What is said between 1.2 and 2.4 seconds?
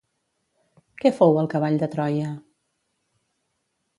el cavall de Troia?